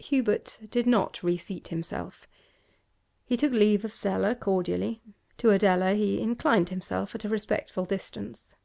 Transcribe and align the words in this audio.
Hubert 0.00 0.58
did 0.68 0.84
not 0.88 1.22
reseat 1.22 1.68
himself. 1.68 2.26
He 3.24 3.36
took 3.36 3.52
leave 3.52 3.84
of 3.84 3.94
Stella 3.94 4.34
cordially; 4.34 5.00
to 5.38 5.50
Adela 5.50 5.92
he 5.94 6.20
inclined 6.20 6.70
himself 6.70 7.14
at 7.14 7.22
respectful 7.22 7.84
distance. 7.84 8.56